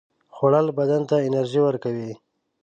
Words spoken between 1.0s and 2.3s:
ته انرژي ورکوي